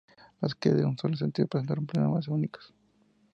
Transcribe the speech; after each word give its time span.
Las 0.39 0.55
calles 0.55 0.79
de 0.79 0.85
un 0.85 0.97
solo 0.97 1.15
sentido 1.15 1.47
presentaron 1.47 1.85
problemas 1.85 2.27
únicos. 2.27 2.73